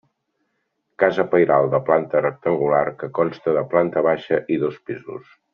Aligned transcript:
Casa 1.03 1.25
pairal 1.33 1.69
de 1.75 1.81
planta 1.91 2.23
rectangular 2.27 2.81
que 3.03 3.13
consta 3.21 3.57
de 3.59 3.67
planta 3.75 4.07
baixa 4.11 4.45
i 4.57 4.63
dos 4.67 4.85
pisos. 4.91 5.35